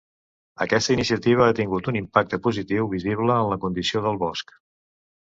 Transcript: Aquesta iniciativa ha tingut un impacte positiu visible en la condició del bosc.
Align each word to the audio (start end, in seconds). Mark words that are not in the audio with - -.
Aquesta 0.63 0.93
iniciativa 0.93 1.43
ha 1.47 1.53
tingut 1.59 1.89
un 1.91 1.99
impacte 1.99 2.39
positiu 2.47 2.89
visible 2.95 3.37
en 3.43 3.51
la 3.53 3.59
condició 3.67 4.03
del 4.07 4.19
bosc. 4.25 4.57